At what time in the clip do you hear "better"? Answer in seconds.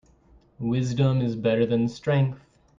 1.35-1.63